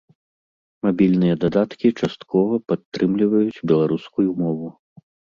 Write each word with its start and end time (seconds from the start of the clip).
Мабільныя 0.85 1.33
дадаткі 1.43 1.87
часткова 1.99 2.53
падтрымліваюць 2.71 3.61
беларускую 3.73 4.27
мову. 4.41 4.67